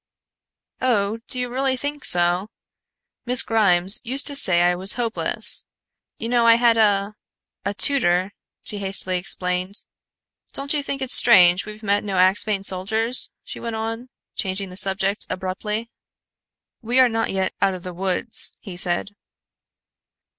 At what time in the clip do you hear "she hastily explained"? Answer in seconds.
8.63-9.75